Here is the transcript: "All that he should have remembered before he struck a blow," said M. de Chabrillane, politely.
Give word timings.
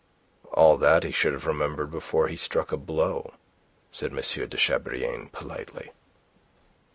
"All 0.51 0.77
that 0.77 1.03
he 1.03 1.11
should 1.11 1.33
have 1.33 1.45
remembered 1.45 1.91
before 1.91 2.27
he 2.27 2.35
struck 2.35 2.71
a 2.71 2.75
blow," 2.77 3.35
said 3.91 4.09
M. 4.09 4.15
de 4.17 4.57
Chabrillane, 4.57 5.29
politely. 5.31 5.91